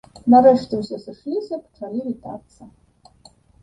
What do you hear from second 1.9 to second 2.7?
вітацца.